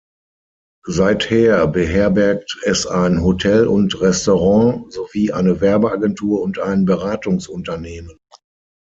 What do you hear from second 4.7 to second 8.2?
sowie eine Werbeagentur und ein Beratungsunternehmen.